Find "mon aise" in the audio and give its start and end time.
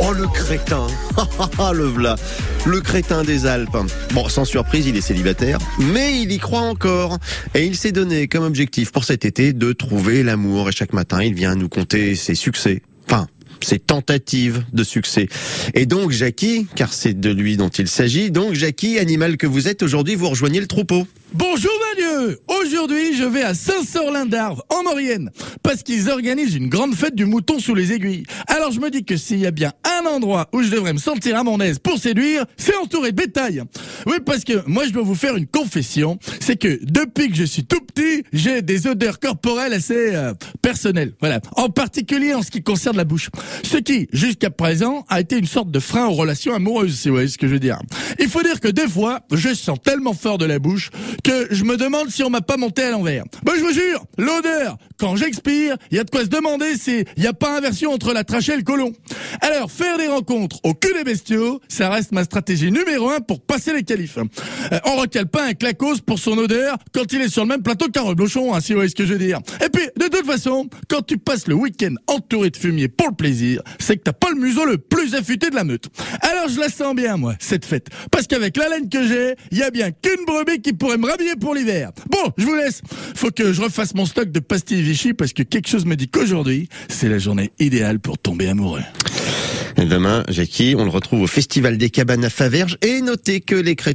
31.44-31.78